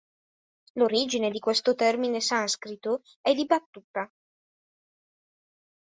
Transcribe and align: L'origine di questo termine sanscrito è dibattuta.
L'origine 0.73 1.29
di 1.29 1.37
questo 1.37 1.75
termine 1.75 2.21
sanscrito 2.21 3.03
è 3.21 3.35
dibattuta. 3.35 4.11